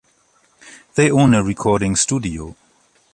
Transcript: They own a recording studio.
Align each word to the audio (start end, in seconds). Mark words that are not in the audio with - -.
They 0.95 1.11
own 1.11 1.35
a 1.35 1.43
recording 1.43 1.95
studio. 1.95 2.55